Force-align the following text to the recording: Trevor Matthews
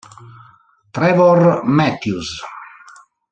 Trevor 0.97 1.61
Matthews 1.61 2.41